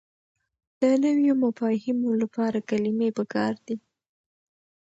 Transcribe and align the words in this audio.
د 0.81 0.83
نويو 1.03 1.33
مفاهيمو 1.43 2.09
لپاره 2.21 2.65
کلمې 2.69 3.09
پکار 3.17 3.53
دي. 3.65 3.75